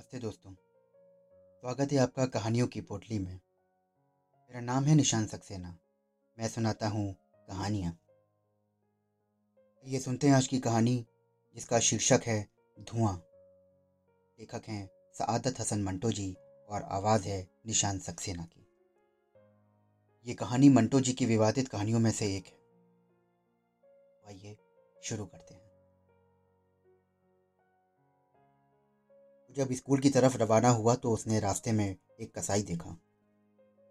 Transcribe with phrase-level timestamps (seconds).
[0.00, 0.52] नमस्ते दोस्तों।
[1.60, 5.78] स्वागत है आपका कहानियों की पोटली में। मेरा नाम है निशान सक्सेना।
[6.38, 7.16] मैं सुनाता हूँ
[7.48, 7.98] कहानियाँ।
[9.86, 11.06] ये सुनते हैं आज की कहानी,
[11.54, 12.48] जिसका शीर्षक है
[12.80, 13.16] धुआँ।
[14.40, 16.36] लेखक हैं सआदत हसन मंटो जी
[16.68, 18.66] और आवाज़ है निशान सक्सेना की।
[20.26, 22.58] ये कहानी मंटो जी की विवादित कहानियों में से एक है।
[24.26, 24.56] आइए
[25.02, 25.59] शुरू करते हैं।
[29.56, 32.96] जब स्कूल की तरफ़ रवाना हुआ तो उसने रास्ते में एक कसाई देखा,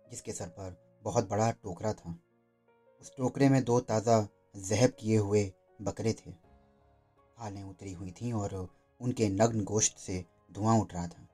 [0.05, 2.16] जिसके सर पर बहुत बड़ा टोकरा था।
[3.02, 5.44] उस टोकरे में दो ताज़ा जहब किए हुए
[5.81, 8.55] बकरे थे। खालें उतरी हुई थीं और
[9.02, 11.27] उनके नग्न गोश्त से धुआँ उठ रहा था।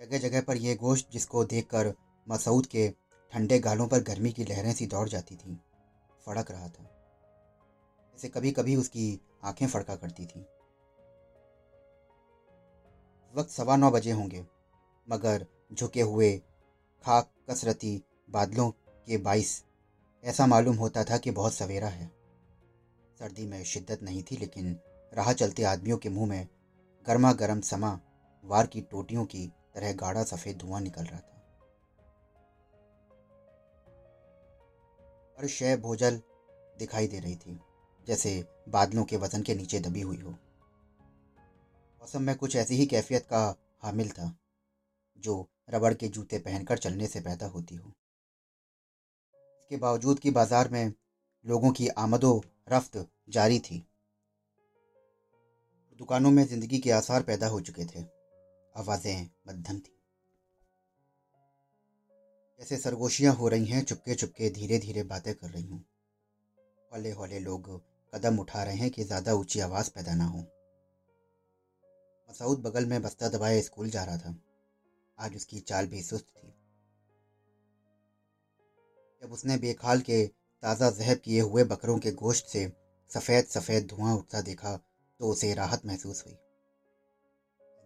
[0.00, 1.92] जगह जगह पर यह गोश्त जिसको देखकर
[2.26, 2.88] मसूद के
[3.32, 5.56] ठंडे गालों पर गर्मी की लहरें सी दौड़ जाती थीं,
[6.26, 6.84] फड़क रहा था।
[8.14, 10.42] जैसे कभी कभी उसकी आँखें फड़का करती थीं।
[13.34, 14.44] वक्त सवा नौ बजे होंगे,
[15.08, 16.36] मगर झुके हुए
[17.04, 18.70] खाक कसरती बादलों
[19.06, 19.62] के बाइस
[20.24, 22.06] ऐसा मालूम होता था कि बहुत सवेरा है।
[23.18, 24.76] सर्दी में शिद्दत नहीं थी, लेकिन
[25.12, 26.46] राह चलते आदमियों के मुँह में
[27.06, 27.98] गर्मा गर्म समा
[28.44, 31.40] वार की टोटियों की तरह गाढ़ा सफ़ेद धुआँ निकल रहा था।
[35.38, 36.20] और शय भोजल
[36.78, 37.60] दिखाई दे रही थी,
[38.06, 40.34] जैसे बादलों के वज़न के नीचे दबी हुई हो।
[42.02, 43.40] मौसम में कुछ ऐसी ही कैफियत का
[43.82, 44.24] हामिल था,
[45.18, 45.34] जो
[45.70, 47.88] रबड़ के जूते पहनकर चलने से पैदा होती हो।
[49.60, 50.92] इसके बावजूद कि बाज़ार में
[51.44, 52.32] लोगों की आमदो
[52.68, 53.78] रफ्त जारी थी,
[56.00, 58.02] दुकानों में ज़िंदगी के आसार पैदा हो चुके थे,
[58.74, 59.96] आवाज़ें मध्यम थी।
[62.60, 65.84] जैसे सरगोशियाँ हो रही हैं चुपके चुपके धीरे धीरे बातें कर रही हूँ।
[66.90, 67.70] हौले हौले लोग
[68.12, 70.44] कदम उठा रहे हैं कि ज़्यादा ऊँची आवाज़ पैदा ना हो।
[72.32, 74.34] मसूद बगल में बस्ता दबाए स्कूल जा रहा था।
[75.18, 76.48] आज उसकी चाल भी सुस्त थी।
[79.22, 80.26] जब उसने बेखाल के
[80.62, 82.72] ताज़ा जहब किए हुए बकरों के गोश्त से
[83.10, 84.76] सफ़ेद सफ़ेद धुआँ उठता देखा
[85.20, 86.34] तो उसे राहत महसूस हुई।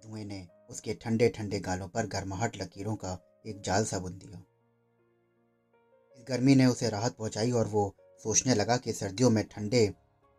[0.06, 4.38] धुएँ ने उसके ठंडे ठंडे गालों पर गर्माहट लकीरों का एक जाल सा बुन दिया।
[6.18, 9.84] इस गर्मी ने उसे राहत पहुंचाई और वो सोचने लगा कि सर्दियों में ठंडे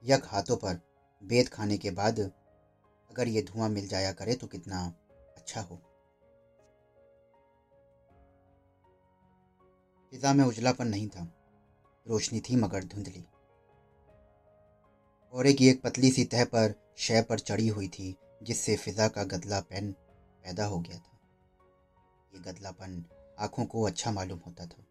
[0.04, 0.80] यक हाथों पर
[1.24, 2.20] बेत खाने के बाद
[3.18, 4.94] अगर ये धुआँ मिल जाया करे तो कितना
[5.38, 5.76] अच्छा हो।
[10.12, 11.34] फिजा में उजलापन नहीं था।
[12.08, 13.22] रोशनी थी मगर धुंधली।
[15.32, 19.24] कोहरे की एक पतली सी तह पर, शय पर चढ़ी हुई थी, जिससे फिजा का
[19.24, 19.92] गदला पेन
[20.44, 21.20] पैदा हो गया था।
[22.34, 23.06] ये गदलापन
[23.40, 24.86] आँखों को अच्छा मालूम होता था।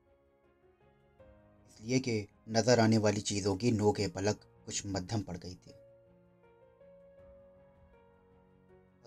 [1.68, 5.85] इसलिए कि नज़र आने वाली चीज़ों की नोक पलक कुछ मध्यम पड़ गई थी।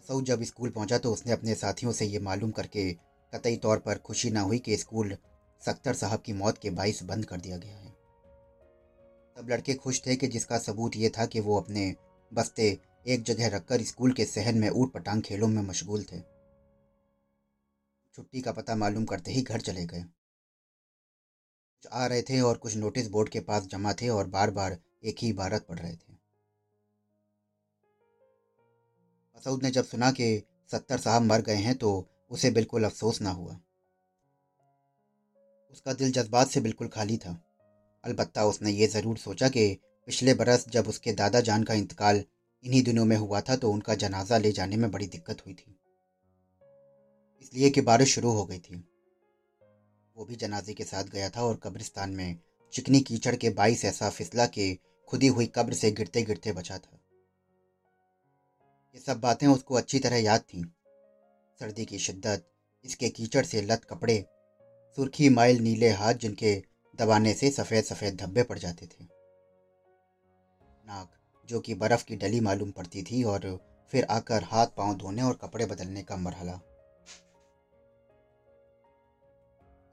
[0.09, 2.91] सऊद जब स्कूल पहुँचा तो उसने अपने साथियों से ये मालूम करके
[3.33, 5.17] कतई तौर पर खुशी ना हुई कि स्कूल
[5.61, 7.89] सख्तर साहब की मौत के बाइस बंद कर दिया गया है।
[9.37, 11.95] सब लड़के खुश थे कि जिसका सबूत ये था कि वो अपने
[12.31, 12.77] बस्ते
[13.07, 16.19] एक जगह रखकर स्कूल के सहन में ऊट पटांग खेलों में मशगूल थे।
[18.15, 22.75] छुट्टी का पता मालूम करते ही घर चले गए। कुछ आ रहे थे और कुछ
[22.75, 26.08] नोटिस बोर्ड के पास जमा थे और बार बार एक ही इबारत पढ़ रहे थे।
[29.39, 30.25] मसूद ने जब सुना कि
[30.71, 31.89] सत्तर साहब मर गए हैं तो
[32.31, 33.53] उसे बिल्कुल अफसोस ना हुआ।
[35.73, 37.31] उसका दिल जज्बात से बिल्कुल खाली था।
[38.03, 39.63] अलबत्ता उसने ये ज़रूर सोचा कि
[40.07, 42.23] पिछले बरस जब उसके दादा जान का इंतकाल
[42.63, 45.75] इन्हीं दिनों में हुआ था तो उनका जनाजा ले जाने में बड़ी दिक्कत हुई थी।
[47.41, 48.83] इसलिए कि बारिश शुरू हो गई थी।
[50.15, 52.39] वो भी जनाजे के साथ गया था और कब्रिस्तान में
[52.73, 54.73] चिकनी कीचड़ के बाईस ऐसा फिसला के
[55.07, 56.98] खुदी हुई कब्र से गिरते गिरते बचा था।
[58.95, 60.63] ये सब बातें उसको अच्छी तरह याद थीं।
[61.59, 62.43] सर्दी की शिद्दत,
[62.85, 64.25] इसके कीचड़ से लत कपड़े,
[64.97, 66.55] सुर्खी माइल नीले हाथ जिनके
[66.99, 69.03] दबाने से सफ़ेद सफ़ेद धब्बे पड़ जाते थे।
[70.85, 71.09] नाक,
[71.49, 73.57] जो कि बर्फ़ की डली मालूम पड़ती थी और
[73.91, 76.59] फिर आकर हाथ पाँव धोने और कपड़े बदलने का मरहला।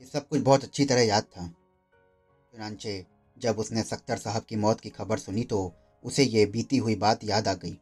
[0.01, 1.47] ये सब कुछ बहुत अच्छी तरह याद था।
[2.55, 3.05] चुनाचे,
[3.37, 5.73] जब उसने सख्तर साहब की मौत की खबर सुनी तो
[6.05, 7.79] उसे ये बीती हुई बात याद आ गई।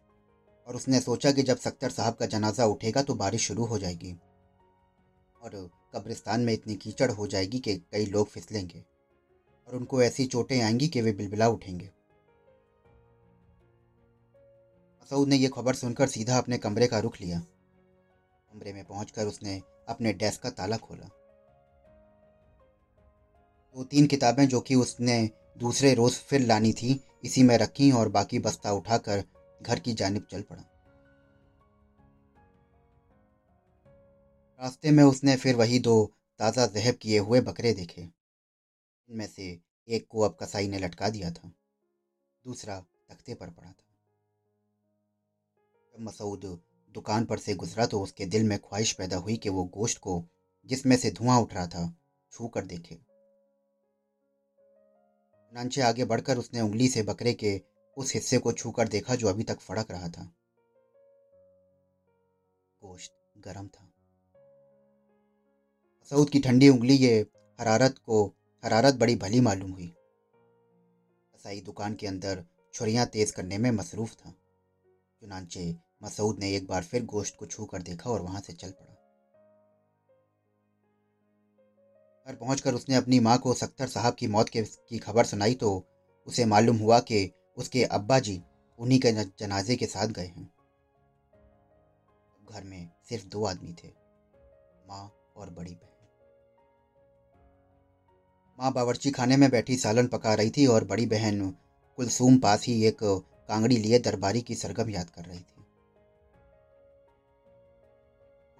[0.66, 4.12] और उसने सोचा कि जब सख्तर साहब का जनाजा उठेगा तो बारिश शुरू हो जाएगी
[5.42, 8.84] और कब्रिस्तान में इतनी कीचड़ हो जाएगी कि कई लोग फिसलेंगे
[9.68, 11.90] और उनको ऐसी चोटें आएँगी कि वे बिलबिला उठेंगे।
[15.02, 17.38] मसूद ने यह खबर सुनकर सीधा अपने कमरे का रुख लिया।
[18.52, 21.08] कमरे में पहुंचकर उसने अपने डेस्क का ताला खोला।
[23.76, 28.08] दो तीन किताबें जो कि उसने दूसरे रोज़ फिर लानी थी, इसी में रखी और
[28.08, 29.24] बाकी बस्ता उठाकर
[29.64, 30.62] घर की जानब चल पड़ा।
[34.60, 35.94] रास्ते में उसने फिर वही दो
[36.40, 39.46] ताज़ा जहब किए हुए बकरे देखे। इनमें से
[39.88, 41.50] एक को अब कसाई ने लटका दिया था,
[42.44, 43.82] दूसरा तख्ते पर पड़ा था।
[45.94, 46.44] जब मसूद
[46.94, 50.22] दुकान पर से गुजरा तो उसके दिल में ख्वाहिश पैदा हुई कि वो गोश्त को
[50.68, 51.92] जिसमें से धुआँ उठ रहा था,
[52.32, 52.98] छू कर देखे।
[55.52, 57.56] नंचे आगे बढ़कर उसने उंगली से बकरे के
[57.96, 60.34] उस हिस्से को छूकर देखा जो अभी तक फड़क रहा था।
[62.82, 63.90] गोश्त गर्म था।
[66.10, 67.26] सऊद की ठंडी उंगली ये
[67.60, 69.94] हरारत को, हरारत बड़ी भली मालूम हुई।
[71.34, 72.44] कसाई दुकान के अंदर
[72.74, 74.30] छुरियाँ तेज करने में मसरूफ था।
[75.20, 78.70] चुनाचे मसूद ने एक बार फिर गोश्त को छू कर देखा और वहाँ से चल
[78.70, 78.90] पड़ा।
[82.26, 85.86] घर पहुंचकर उसने अपनी माँ को सख्तर साहब की मौत के, की खबर सुनाई तो
[86.26, 88.42] उसे मालूम हुआ कि उसके अब्बा जी
[88.78, 90.54] उन्हीं के जनाजे के साथ गए हैं।
[92.50, 93.88] घर में सिर्फ़ दो आदमी थे,
[94.88, 95.90] माँ और बड़ी बहन।
[98.60, 101.54] माँ बावर्ची खाने में बैठी सालन पका रही थी और बड़ी बहन
[101.96, 102.98] कुलसूम पास ही एक
[103.48, 105.66] कांगड़ी लिए दरबारी की सरगम याद कर रही थी।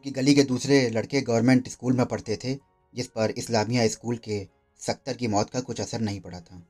[0.05, 2.55] कि गली के दूसरे लड़के गवर्नमेंट स्कूल में पढ़ते थे,
[2.95, 4.49] जिस पर इस्लामिया स्कूल के
[4.81, 6.63] सख्तर की मौत का कुछ असर नहीं पड़ा था।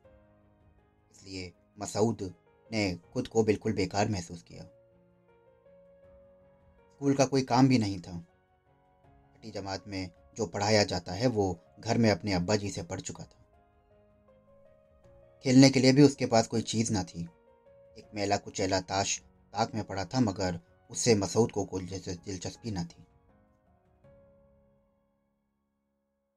[1.12, 2.35] इसलिए मसूद
[2.73, 4.65] ने खुद को बिल्कुल बेकार महसूस किया।
[6.94, 8.26] स्कूल का कोई काम भी नहीं था।
[9.35, 13.00] छठी जमात में जो पढ़ाया जाता है, वो घर में अपने अब्बा जी से पढ़
[13.00, 13.41] चुका था।
[15.44, 17.21] खेलने के लिए भी उसके पास कोई चीज़ ना थी।
[17.99, 19.19] एक मेला कुचेला ताश
[19.53, 20.61] ताक में पड़ा था, मगर
[20.91, 23.06] उससे मसूद को कोई दिलचस्पी ना थी।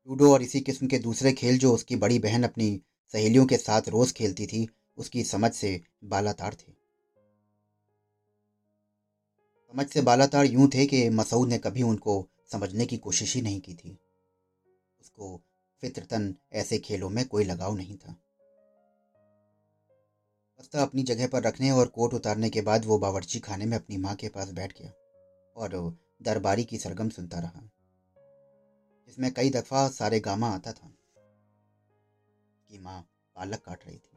[0.07, 2.81] लूडो और इसी किस्म के दूसरे खेल जो उसकी बड़ी बहन अपनी
[3.13, 6.71] सहेलियों के साथ रोज खेलती थी उसकी समझ से बालातार थे।
[9.73, 13.59] समझ से बालातार यूँ थे कि मसूद ने कभी उनको समझने की कोशिश ही नहीं
[13.61, 13.97] की थी।
[15.01, 15.39] उसको
[15.83, 18.15] फितरतन ऐसे खेलों में कोई लगाव नहीं था।
[20.59, 23.97] बस्ता अपनी जगह पर रखने और कोट उतारने के बाद वो बावर्ची खाने में अपनी
[23.97, 24.91] माँ के पास बैठ गया
[25.55, 25.75] और
[26.23, 27.61] दरबारी की सरगम सुनता रहा,
[29.09, 30.91] जिसमें कई दफ़ा सारे गामा आता था
[32.69, 33.01] कि माँ
[33.35, 34.16] पालक काट रही थी।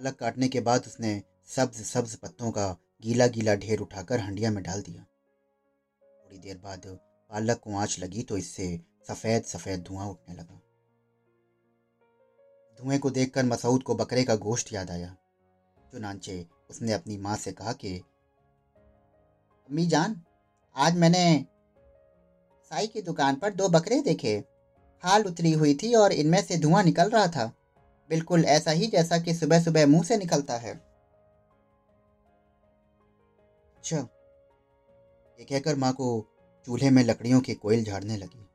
[0.00, 1.10] पालक काटने के बाद उसने
[1.48, 2.66] सब्ज सब्ज पत्तों का
[3.02, 5.02] गीला गीला ढेर उठाकर हंडिया में डाल दिया।
[6.02, 6.82] थोड़ी देर बाद
[7.30, 8.68] पालक को आँच लगी तो इससे
[9.08, 10.60] सफ़ेद सफ़ेद धुआँ उठने लगा।
[12.78, 15.16] धुएँ को देखकर मसूद को बकरे का गोश्त याद आया।
[15.92, 17.96] चुनाचे उसने अपनी माँ से कहा कि,
[19.68, 20.20] अम्मी जान,
[20.76, 21.46] आज मैंने
[22.70, 24.44] साई की दुकान पर दो बकरे देखे।
[25.02, 27.52] हाल उतरी हुई थी और इनमें से धुआँ निकल रहा था।
[28.10, 30.74] बिल्कुल ऐसा ही जैसा कि सुबह सुबह मुँह से निकलता है।
[33.76, 33.98] अच्छा।
[35.38, 36.08] ये कहकर माँ को
[36.66, 38.46] चूल्हे में लकड़ियों के कोयल झाड़ने लगी।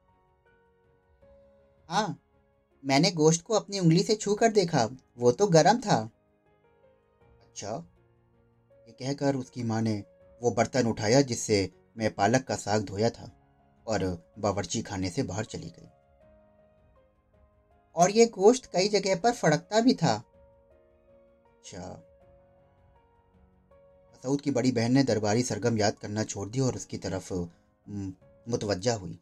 [1.89, 2.19] हाँ
[2.83, 6.09] मैंने गोश्त को अपनी उंगली से छू कर देखा, वो तो गर्म था।
[7.41, 7.85] अच्छा।
[8.88, 10.03] ये कहकर उसकी माँ ने
[10.41, 13.31] वो बर्तन उठाया जिससे मैं पालक का साग धोया था
[13.88, 14.06] और
[14.39, 15.89] बावर्ची खाने से बाहर चली गई।
[17.95, 20.16] और ये गोश्त कई जगह पर फड़कता भी था।
[21.57, 22.04] अच्छा।
[24.14, 27.33] मसूद की बड़ी बहन ने दरबारी सरगम याद करना छोड़ दी और उसकी तरफ़
[28.47, 29.19] मुतवजा हुई।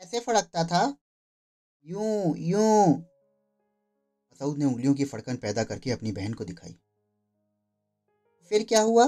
[0.00, 0.82] कैसे फड़कता था?
[1.86, 3.04] यूँ यूँ।
[4.32, 6.76] मसूद ने उंगलियों की फड़कन पैदा करके अपनी बहन को दिखाई।
[8.50, 9.06] फिर क्या हुआ?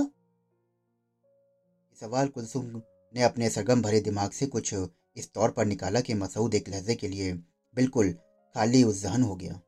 [2.00, 2.82] सवाल कुलसुम
[3.14, 4.74] ने अपने सरगम भरे दिमाग से कुछ
[5.16, 7.32] इस तौर पर निकाला कि मसूद एक लहजे के लिए
[7.74, 8.12] बिल्कुल
[8.54, 9.60] खाली उस जहन हो गया।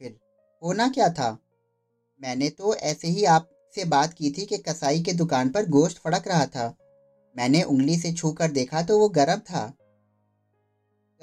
[0.00, 0.18] फिर,
[0.62, 1.38] होना क्या था?
[2.20, 6.28] मैंने तो ऐसे ही आपसे बात की थी कि कसाई के दुकान पर गोश्त फड़क
[6.28, 6.74] रहा था।
[7.36, 9.66] मैंने उंगली से छू कर देखा तो वो गर्म था।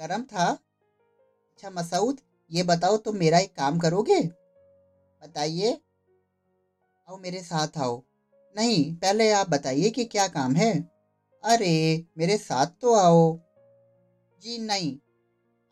[0.00, 0.50] गर्म था?
[1.50, 2.20] अच्छा मसूद,
[2.50, 4.20] ये बताओ तुम मेरा एक काम करोगे?
[5.22, 5.80] बताइए।
[7.08, 8.02] आओ मेरे साथ आओ।
[8.56, 10.99] नहीं, पहले आप बताइए कि क्या काम है।
[11.44, 13.38] अरे, मेरे साथ तो आओ।
[14.42, 14.98] जी नहीं,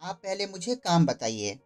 [0.03, 1.59] आप पहले मुझे काम बताइए।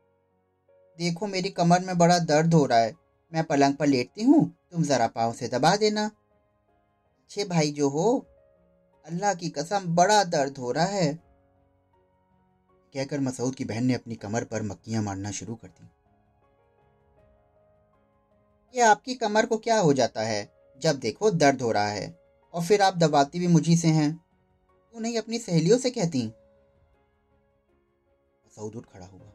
[0.98, 2.94] देखो, मेरी कमर में बड़ा दर्द हो रहा है।
[3.32, 6.06] मैं पलंग पर लेटती हूँ, तुम ज़रा पाँव से दबा देना।
[7.20, 8.26] अच्छे भाई जो हो,
[9.06, 11.14] अल्लाह की कसम, बड़ा दर्द हो रहा है।
[12.94, 15.90] कहकर मसूद की बहन ने अपनी कमर पर मक्खियाँ मारना शुरू कर दी।
[18.74, 20.52] ये आपकी कमर को क्या हो जाता है?
[20.80, 22.21] जब देखो, दर्द हो रहा है।
[22.54, 24.12] और फिर आप दबाती भी मुझी से हैं।
[24.94, 26.32] तू नहीं अपनी सहेलियों से कहती?
[28.56, 29.32] सऊद उठ खड़ा हुआ।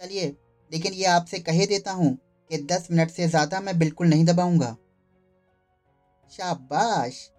[0.00, 0.36] चलिए,
[0.72, 2.18] लेकिन ये आपसे कहे देता हूँ
[2.50, 4.76] कि दस मिनट से ज़्यादा मैं बिल्कुल नहीं दबाऊँगा।
[6.32, 7.30] शाबाश!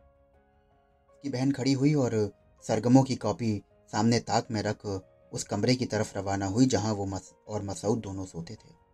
[1.24, 2.34] की बहन खड़ी हुई और
[2.64, 4.86] सरगमों की कॉपी सामने ताक में रख
[5.32, 8.87] उस कमरे की तरफ़ रवाना हुई, जहाँ वो मस और मसऊद दोनों सोते थे।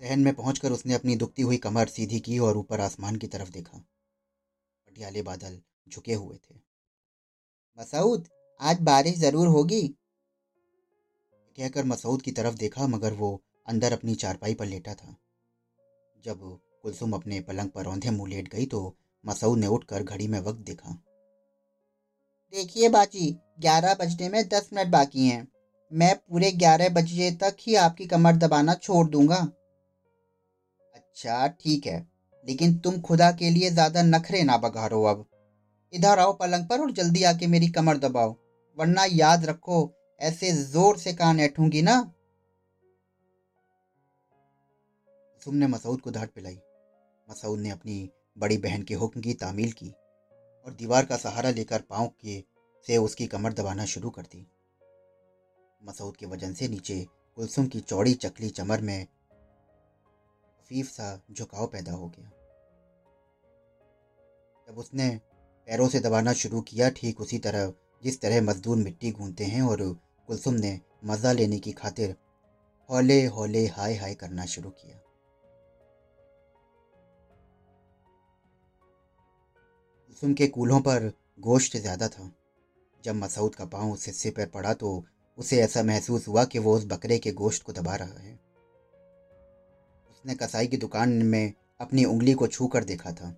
[0.00, 3.50] सहन में पहुंचकर उसने अपनी दुखती हुई कमर सीधी की और ऊपर आसमान की तरफ़
[3.50, 3.78] देखा।
[4.88, 6.54] पटियाले बादल झुके हुए थे।
[7.78, 8.28] मसऊद,
[8.60, 9.88] आज बारिश ज़रूर होगी।
[11.58, 15.16] कहकर मसऊद की तरफ़ देखा, मगर वो अंदर अपनी चारपाई पर लेटा था।
[16.24, 20.40] जब कुलसुम अपने पलंग पर औंधे मुँह लेट गई तो मसऊद ने उठकर घड़ी में
[20.40, 20.90] वक्त देखा।
[22.54, 25.46] देखिए बाजी, ग्यारह बजने में दस मिनट बाकी हैं।
[25.92, 29.48] मैं पूरे ग्यारह बजे तक ही आपकी कमर दबाना छोड़ दूँगा।
[31.16, 31.98] अच्छा ठीक है।
[32.46, 35.24] लेकिन तुम खुदा के लिए ज़्यादा नखरे ना बघारो अब।
[35.92, 38.34] इधर आओ पलंग पर और जल्दी आके मेरी कमर दबाओ,
[38.78, 39.78] वरना याद रखो,
[40.20, 41.96] ऐसे ज़ोर से कान ऐठूँगी ना।
[45.32, 46.58] कुसुम तुमने मसूद को डांट पिलाई।
[47.28, 47.98] मसूद ने अपनी
[48.38, 49.90] बड़ी बहन के हुक्म की तामील की
[50.66, 52.42] और दीवार का सहारा लेकर पाँव के
[52.86, 54.46] से उसकी कमर दबाना शुरू कर दी।
[55.80, 57.04] मसूद के वज़न से नीचे
[57.38, 59.06] कुलसुम की चौड़ी चकली चमर में
[60.66, 62.30] खफीफ सा झुकाव पैदा हो गया।
[64.68, 65.08] जब उसने
[65.68, 69.82] पैरों से दबाना शुरू किया, ठीक उसी तरह, जिस तरह मजदूर मिट्टी गूंदते हैं और
[70.28, 72.14] कुलसुम ने मज़ा लेने की खातिर
[72.90, 74.96] हौले हौले हाय हाय करना शुरू किया।
[80.06, 82.30] कुलसुम के कूल्हों पर गोश्त ज़्यादा था।
[83.04, 85.04] जब मसूद का पाँव उस हिस्से पर पड़ा तो
[85.38, 88.45] उसे ऐसा महसूस हुआ कि वो उस बकरे के गोश्त को दबा रहा है।
[90.26, 93.28] उसने कसाई की दुकान में अपनी उंगली को छू कर देखा था।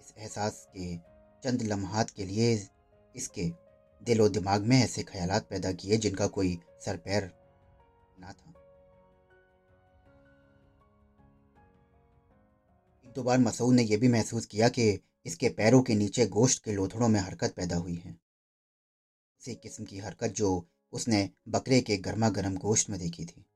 [0.00, 0.96] इस एहसास के
[1.42, 2.68] चंद लम्हात के लिए
[3.16, 3.44] इसके
[4.02, 7.30] दिलो दिमाग में ऐसे ख्याल पैदा किए जिनका कोई सर पैर
[8.20, 8.54] ना था।
[13.06, 14.90] एक दो बार मसूद ने यह भी महसूस किया कि
[15.26, 18.12] इसके पैरों के नीचे गोश्त के लोथड़ों में हरकत पैदा हुई है।
[19.40, 23.46] उसी किस्म की हरकत जो उसने बकरे के गर्मा गर्म गोश्त में देखी थी।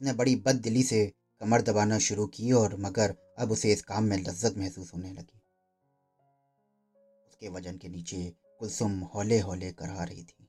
[0.00, 4.04] उसने बड़ी बद दिली से कमर दबाना शुरू की और मगर अब उसे इस काम
[4.04, 5.40] में लज्जत महसूस होने लगी।
[7.28, 10.48] उसके वज़न के नीचे कुलसुम हौले हौले करा रही थी।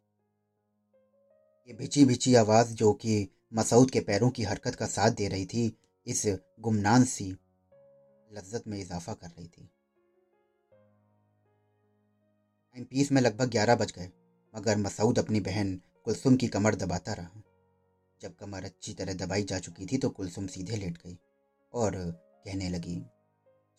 [1.70, 5.46] ये भिची भिची आवाज़ जो कि मसूद के पैरों की हरकत का साथ दे रही
[5.46, 5.78] थी,
[6.08, 6.24] इस
[6.60, 7.32] गुमनान सी
[8.32, 9.70] लज्जत में इजाफा कर रही थी।
[12.76, 14.12] टाइम पीस में लगभग ग्यारह बज गए,
[14.54, 17.42] मगर मसूद अपनी बहन कुलसुम की कमर दबाता रहा।
[18.22, 21.18] जब कमर अच्छी तरह दबाई जा चुकी थी तो कुलसुम सीधे लेट गई
[21.74, 23.06] और कहने लगी,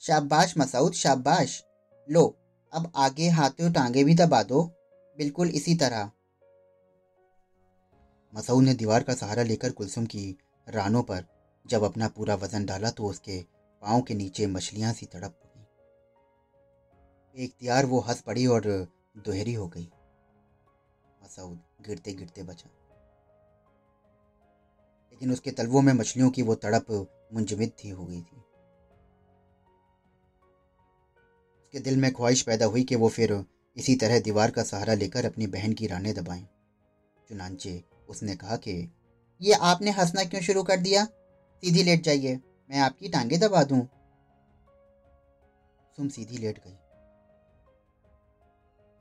[0.03, 1.65] शाबाश मसूद शाबाश।
[2.09, 2.37] लो,
[2.73, 4.75] अब आगे हाथों टांगे भी दबा दो।
[5.17, 6.11] बिल्कुल इसी तरह।
[8.33, 11.25] मसूद ने दीवार का सहारा लेकर कुलसुम की रानों पर
[11.67, 13.45] जब अपना पूरा वज़न डाला तो उसके
[13.83, 19.91] पाँव के नीचे मछलियाँ सी तड़प गई इख्तियार वो हंस पड़ी और दोहरी हो गई।
[21.23, 22.71] मसूद गिरते गिरते बचा।
[25.19, 28.37] लेकिन उसके तलवों में मछलियों की वो तड़प मुंजमिद थी, हो गई थी।
[31.59, 33.45] उसके दिल में ख्वाहिश पैदा हुई कि वो फिर
[33.77, 36.49] इसी तरह दीवार का सहारा लेकर अपनी बहन की रानें दबाएँ।
[37.29, 38.93] चुनांचे उसने कहा कि,
[39.43, 41.05] ये आपने हंसना क्यों शुरू कर दिया?
[41.63, 42.37] सीधी लेट जाइए,
[42.71, 43.87] मैं आपकी टांगे दबा दूँ।
[45.97, 46.77] सुम सीधी लेट गई।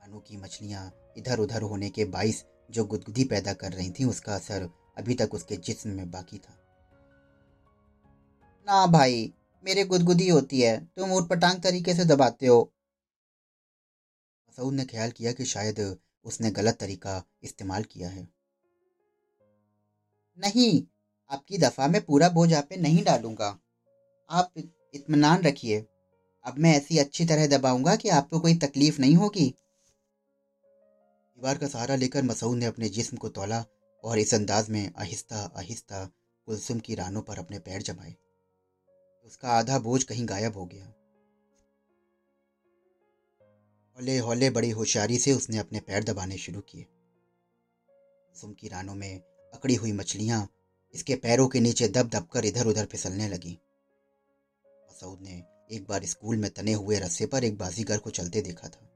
[0.04, 4.36] अनु की मछलियाँ इधर उधर होने के बाईस जो गुदगुदी पैदा कर रही थीं, उसका
[4.36, 6.54] असर अभी तक उसके जिस्म में बाकी था।
[8.68, 9.34] ना भाई,
[9.66, 12.74] मेरे गुदगुदी होती है, तुम ऊट पटांग तरीके से दबाते हो।
[14.50, 18.27] मसूद ने ख्याल किया कि शायद उसने गलत तरीका इस्तेमाल किया है।
[20.39, 20.84] नहीं,
[21.30, 23.60] आपकी दफ़ा में पूरा बोझ आप नहीं डालूँगा।
[24.30, 24.54] आप
[24.94, 25.86] इतमान रखिए।
[26.46, 29.56] अब मैं ऐसी अच्छी तरह दबाऊँगा कि आपको कोई तकलीफ़ नहीं होगी।
[31.38, 33.66] दीवार का सहारा लेकर मसूद ने अपने जिस्म को तोला
[34.08, 36.06] और इस अंदाज में आहिस्ता आहिस्ता
[36.48, 38.16] कुलसुम की रानों पर अपने पैर जमाए।
[39.26, 40.86] उसका आधा बोझ कहीं गायब हो गया।
[43.98, 46.86] हौले हौले बड़ी होशियारी से उसने अपने पैर दबाने शुरू किए।
[48.36, 49.20] सुम की रानों में
[49.54, 50.48] अकड़ी हुई मछलियाँ
[50.94, 53.60] इसके पैरों के नीचे दब दब कर इधर उधर फिसलने लगी।
[54.66, 58.68] मसूद ने एक बार स्कूल में तने हुए रस्से पर एक बाजीगर को चलते देखा
[58.68, 58.90] था।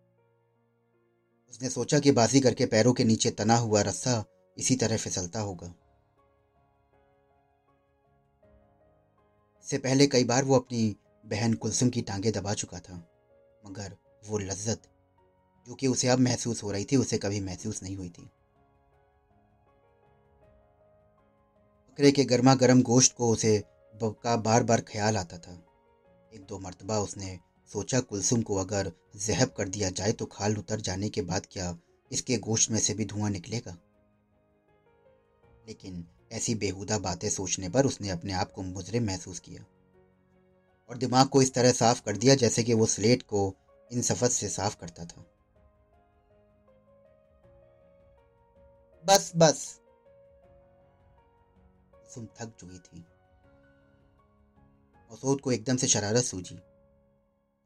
[1.50, 4.24] उसने सोचा कि बाजीगर के पैरों के नीचे तना हुआ रस्सा
[4.58, 5.74] इसी तरह फिसलता होगा।
[9.62, 12.96] इससे पहले कई बार वो अपनी बहन कुलसुम की टांगे दबा चुका था,
[13.64, 14.82] मगर वो लज्जत,
[15.68, 18.30] जो कि उसे अब महसूस हो रही थी, उसे कभी महसूस नहीं हुई थी।
[21.90, 25.54] बकरे के गर्मा गर्म गोश्त को उसे का बार बार ख्याल आता था।
[26.32, 27.38] एक दो मरतबा उसने
[27.70, 31.76] सोचा, कुलसुम को अगर जहब कर दिया जाए तो खाल उतर जाने के बाद क्या
[32.12, 33.78] इसके गोश्त में से भी धुआँ निकलेगा?
[35.68, 39.66] लेकिन ऐसी बेहुदा बातें सोचने पर उसने अपने आप को मुजरिम महसूस किया।
[40.90, 43.56] और दिमाग को इस तरह साफ़ कर दिया जैसे कि वो स्लेट को
[43.92, 45.26] इन सफत से साफ़ करता था।
[49.06, 49.82] बस बस।
[52.14, 53.06] सुम थक चुकी थी।
[55.14, 56.56] मसूद को एकदम से शरारत सूझी।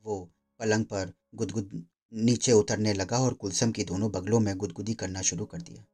[0.04, 5.22] वो पलंग पर गुदगुद नीचे उतरने लगा और कुलसम की दोनों बगलों में गुदगुदी करना
[5.22, 5.86] शुरू कर दिया।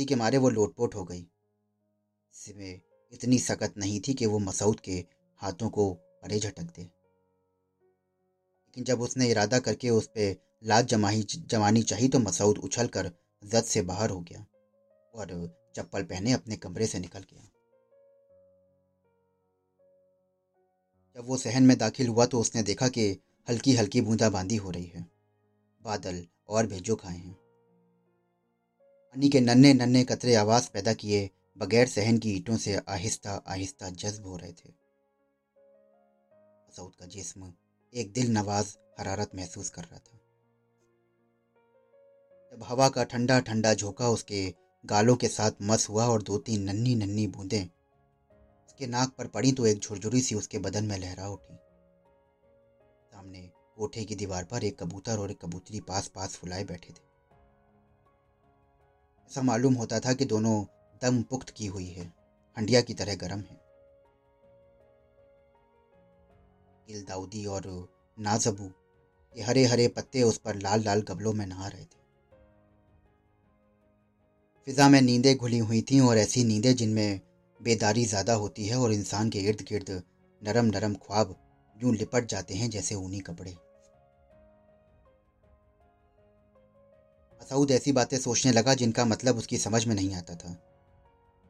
[0.00, 2.80] इसी के मारे वो लोटपोट हो गई। इसमें
[3.12, 5.04] इतनी सकत नहीं थी कि वो मसूद के
[5.36, 11.82] हाथों को परे झटक दे। लेकिन जब उसने इरादा करके उस पर लात जमाही, जमानी
[11.82, 13.12] चाहिए तो मसूद उछल कर
[13.44, 14.46] जद से बाहर हो गया
[15.14, 17.50] और चप्पल पहने अपने कमरे से निकल गया।
[21.16, 24.86] जब वो सहन में दाखिल हुआ तो उसने देखा कि हल्की हल्की बूंदाबांदी हो रही
[24.86, 25.10] है।
[25.82, 27.39] बादल और भेजो खाए हैं।
[29.14, 33.88] पानी के नन्हे नन्हे कतरे आवाज़ पैदा किए बगैर सहन की ईटों से आहिस्ता आहिस्ता
[33.92, 34.68] जज्ब हो रहे थे।
[36.68, 37.52] मसूद का जिस्म
[37.92, 38.68] एक दिल नवाज़
[39.00, 40.18] हरारत महसूस कर रहा था।
[42.52, 44.46] जब हवा का ठंडा ठंडा झोंका उसके
[44.84, 49.52] गालों के साथ मस हुआ और दो तीन नन्ही नन्ही बूंदें उसके नाक पर पड़ी
[49.52, 51.54] तो एक झुरझुरी सी उसके बदन में लहरा उठी।
[53.12, 57.08] सामने कोठे की दीवार पर एक कबूतर और एक कबूतरी पास पास फुलाए बैठे थे।
[59.30, 60.62] ऐसा मालूम होता था कि दोनों
[61.02, 62.04] दम पुख्त की हुई है।
[62.56, 63.58] हंडिया की तरह गर्म है।
[66.88, 67.68] गिल दाऊदी और
[68.18, 68.66] नाजबू
[69.34, 71.98] के हरे हरे पत्ते उस पर लाल लाल गबलों में नहा रहे थे।
[74.66, 77.20] फिजा में नींदें घुली हुई थीं और ऐसी नींदें जिनमें
[77.60, 80.02] बेदारी ज़्यादा होती है और इंसान के इर्द गिर्द
[80.42, 81.34] नरम नरम ख्वाब
[81.76, 83.56] यूँ लिपट जाते हैं जैसे ऊनी कपड़े।
[87.50, 90.50] मसूद ऐसी बातें सोचने लगा जिनका मतलब उसकी समझ में नहीं आता था।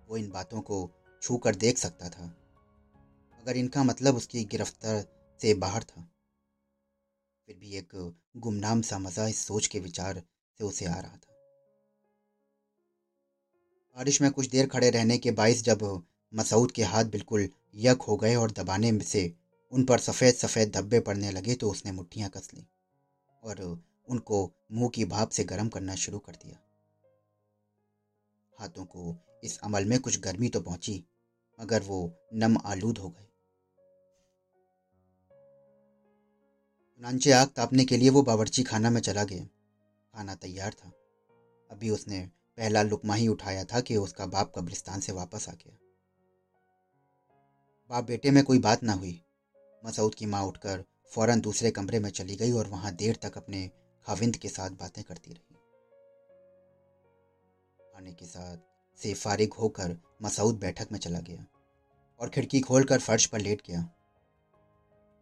[0.08, 0.78] वो इन बातों को
[1.22, 2.24] छू कर देख सकता था,
[3.40, 5.04] मगर इनका मतलब उसकी गिरफ़्तार
[5.40, 6.02] से बाहर था।
[7.48, 10.22] फिर भी एक गुमनाम सा मज़ा इस सोच के विचार
[10.60, 11.36] से उसे आ रहा था।
[13.96, 15.84] बारिश में कुछ देर खड़े रहने के बायस जब
[16.32, 19.32] मसूद के हाथ बिल्कुल यक हो गए और दबाने से
[19.72, 22.66] उन पर सफ़ेद सफ़ेद धब्बे पड़ने लगे तो उसने मुट्ठियाँ कस ली
[23.42, 23.64] और
[24.10, 26.58] उनको मुँह की भाप से गर्म करना शुरू कर दिया।
[28.58, 31.04] हाथों को इस अमल में कुछ गर्मी तो पहुँची,
[31.60, 33.26] मगर वो नम आलूद हो गए।
[37.02, 39.44] नानचे आग तापने के लिए वो बावर्ची खाना में चला गया।
[40.14, 40.92] खाना तैयार था।
[41.70, 45.76] अभी उसने पहला लुकमा ही उठाया था कि उसका बाप कब्रिस्तान से वापस आ गया।
[47.90, 49.22] बाप बेटे में कोई बात ना हुई।
[49.84, 53.70] मसूद की माँ उठकर फ़ौरन दूसरे कमरे में चली गई और वहाँ देर तक अपने
[54.06, 55.54] खाविंद के साथ बातें करती रही।
[57.80, 58.56] खाने के साथ
[58.98, 61.46] से फारिग होकर मसूद बैठक में चला गया
[62.20, 63.80] और खिड़की खोलकर फर्श पर लेट गया।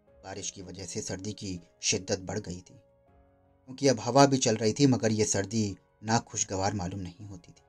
[0.09, 4.57] बारिश की वजह से सर्दी की शिद्दत बढ़ गई थी, क्योंकि अब हवा भी चल
[4.57, 7.63] रही थी, मगर यह सर्दी ना खुशगवार मालूम नहीं होती थी।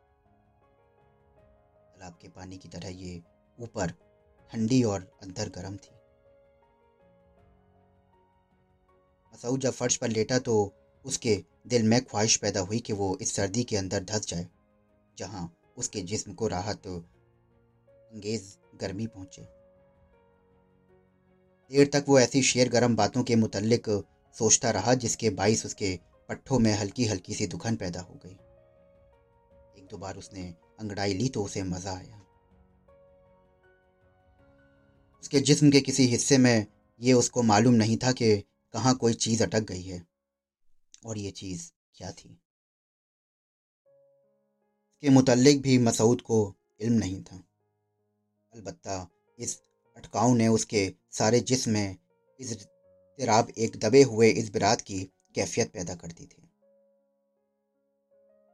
[1.92, 3.22] तालाब के पानी की तरह ये
[3.58, 3.92] ऊपर
[4.52, 5.96] ठंडी और अंदर गर्म थी।
[9.34, 10.54] मसूद जब फर्श पर लेटा तो
[11.06, 11.36] उसके
[11.68, 14.48] दिल में ख्वाहिश पैदा हुई कि वो इस सर्दी के अंदर धस जाए,
[15.18, 19.42] जहाँ उसके जिस्म को राहत अंगेज गर्मी पहुँचे।
[21.72, 23.90] देर तक वो ऐसी शेर गर्म बातों के मुतलक
[24.36, 25.98] सोचता रहा, जिसके बाईस उसके
[26.30, 28.38] पट्ठों में हल्की हल्की सी दुखन पैदा हो गई।
[29.78, 30.44] एक दो बार उसने
[30.80, 32.22] अंगड़ाई ली तो उसे मज़ा आया।
[35.24, 36.66] उसके जिस्म के किसी हिस्से में
[37.00, 38.36] ये उसको मालूम नहीं था कि
[38.74, 40.09] कहाँ कोई चीज़ अटक गई है।
[41.06, 42.42] और ये चीज़ क्या थी?
[44.94, 47.44] इसके मुतलिक भी मसूद को इल्म नहीं था।
[48.54, 49.10] अलबत्ता
[49.40, 49.62] इस
[49.98, 51.98] अटकाव ने उसके सारे जिस्म में
[52.40, 52.64] इस
[53.20, 55.04] तिराब एक दबे हुए इस बिरात की
[55.36, 56.52] कैफियत पैदा करती थी।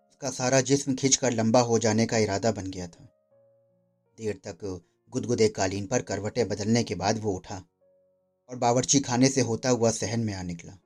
[0.10, 3.04] उसका सारा जिस्म खिंचकर लंबा हो जाने का इरादा बन गया था।
[4.18, 7.64] देर तक गुदगुदे कालीन पर करवटें बदलने के बाद वो उठा
[8.50, 10.78] और बावर्ची खाने से होता हुआ सहन में आ निकला।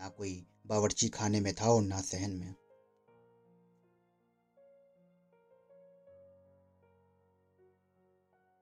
[0.00, 0.32] ना कोई
[0.66, 2.54] बावर्ची खाने में था और ना सहन में।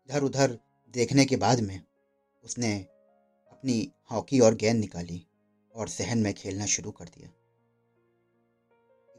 [0.09, 0.59] इधर उधर
[0.94, 1.81] देखने के बाद में
[2.44, 2.72] उसने
[3.53, 3.77] अपनी
[4.11, 5.24] हॉकी और गेंद निकाली
[5.74, 7.29] और सहन में खेलना शुरू कर दिया।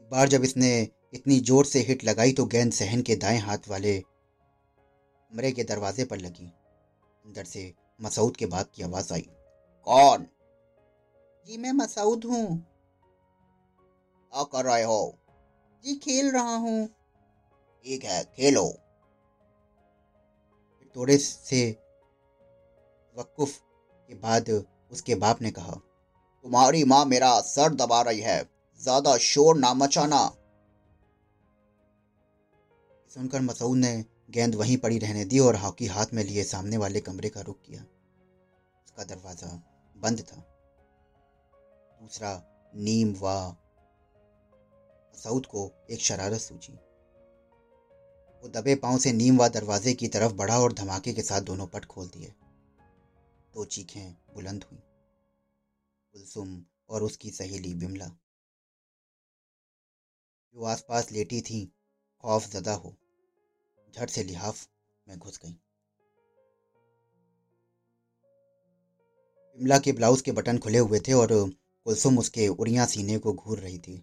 [0.00, 0.70] एक बार जब इसने
[1.14, 6.04] इतनी ज़ोर से हिट लगाई तो गेंद सहन के दाएँ हाथ वाले कमरे के दरवाजे
[6.04, 6.46] पर लगी।
[7.24, 9.26] अंदर से मसूद के बाप की आवाज़ आई,
[9.86, 10.26] कौन?
[11.46, 12.46] जी, मैं मसूद हूँ।
[14.32, 15.18] क्या कर रहे हो।
[15.84, 16.86] जी, खेल रहा हूँ।
[17.86, 18.72] ठीक है, खेलो।
[20.96, 21.70] थोड़े से
[23.14, 23.58] वक्फ
[24.08, 24.50] के बाद
[24.92, 25.72] उसके बाप ने कहा,
[26.44, 28.42] तुम्हारी माँ मेरा सर दबा रही है।
[28.80, 30.36] ज़्यादा शोर ना मचाना।
[33.10, 37.00] सुनकर मसूद ने गेंद वहीं पड़ी रहने दी और हॉकी हाथ में लिए सामने वाले
[37.00, 37.82] कमरे का रुख किया।
[38.84, 39.48] उसका दरवाज़ा
[39.96, 40.49] बंद था।
[42.00, 42.30] दूसरा
[42.74, 43.30] नीम व
[45.14, 46.72] मसूद को एक शरारत सूझी।
[48.42, 51.66] वो दबे पाँव से नीम व दरवाजे की तरफ़ बढ़ा और धमाके के साथ दोनों
[51.66, 52.32] पट खोल दिए।
[53.54, 54.78] दो चीखें बुलंद हुई।
[56.14, 58.06] कुलसुम और उसकी सहेली बिमला
[60.54, 61.64] जो आसपास लेटी थी,
[62.24, 62.96] खौफ ज़दा हो,
[63.94, 64.66] झट से लिहाफ
[65.08, 65.52] में घुस गई।
[69.58, 71.32] बिमला के ब्लाउज के बटन खुले हुए थे और
[71.86, 73.94] कुलसुम उसके उड़िया सीने को घूर रही थी।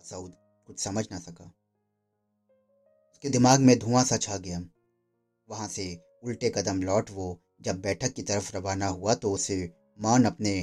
[0.00, 0.34] मसूद
[0.68, 1.44] कुछ समझ ना सका।
[3.12, 4.60] उसके दिमाग में धुआँ सा छा गया।
[5.48, 5.86] वहाँ से
[6.24, 9.56] उल्टे कदम लौट वो जब बैठक की तरफ़ रवाना हुआ तो उसे
[9.98, 10.58] मान अपने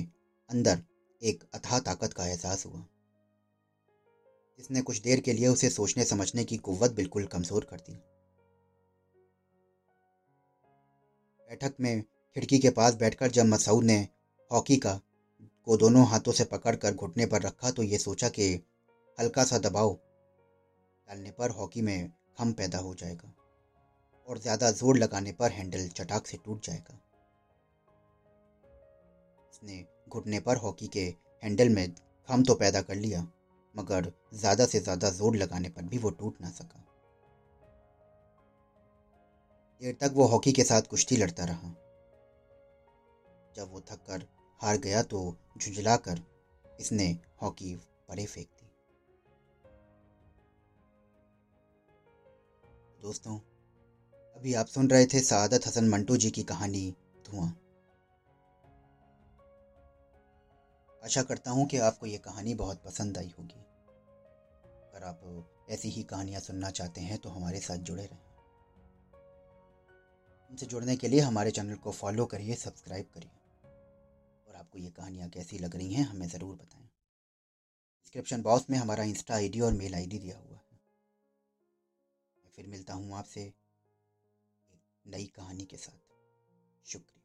[0.49, 0.81] अंदर
[1.21, 2.79] एक अथाह ताकत का एहसास हुआ।
[4.59, 7.93] जिसने कुछ देर के लिए उसे सोचने समझने की कुव्वत बिल्कुल कमज़ोर कर दी।
[11.49, 12.01] बैठक में
[12.35, 13.97] खिड़की के पास बैठकर जब मसूद ने
[14.51, 14.99] हॉकी का
[15.67, 18.53] को दोनों हाथों से पकड़कर घुटने पर रखा तो ये सोचा कि
[19.17, 19.93] हल्का सा दबाव
[21.07, 23.33] डालने पर हॉकी में खम पैदा हो जाएगा
[24.27, 26.99] और ज़्यादा ज़ोर लगाने पर हैंडल चटाक से टूट जाएगा।
[29.49, 31.03] उसने घुटने पर हॉकी के
[31.43, 31.93] हैंडल में
[32.29, 33.21] खम तो पैदा कर लिया,
[33.75, 36.83] मगर ज़्यादा से ज़्यादा ज़ोर लगाने पर भी वो टूट ना सका।
[39.81, 41.75] देर तक वो हॉकी के साथ कुश्ती लड़ता रहा।
[43.55, 44.27] जब वो थक कर
[44.61, 45.19] हार गया तो
[45.57, 46.19] झुंझलाकर
[46.79, 47.05] इसने
[47.41, 47.73] हॉकी
[48.09, 48.65] परे फेंक दी।
[53.01, 53.37] दोस्तों,
[54.35, 56.89] अभी आप सुन रहे थे सादत हसन मंटू जी की कहानी
[57.25, 57.47] धुआँ।
[61.03, 63.63] आशा करता हूँ कि आपको ये कहानी बहुत पसंद आई होगी।
[64.87, 65.21] अगर आप
[65.69, 68.19] ऐसी ही कहानियाँ सुनना चाहते हैं तो हमारे साथ जुड़े रहें।
[70.51, 73.36] हमसे जुड़ने के लिए हमारे चैनल को फॉलो करिए, सब्सक्राइब करिए।
[74.67, 79.35] आपको ये कहानियाँ कैसी लग रही हैं, हमें ज़रूर बताएँ। डिस्क्रिप्शन बॉक्स में हमारा इंस्टा
[79.35, 80.79] आईडी और मेल आईडी दिया हुआ है।
[82.55, 83.55] फिर मिलता हूँ आपसे एक
[85.07, 86.15] नई कहानी के साथ।
[86.85, 87.16] शुक्रिया।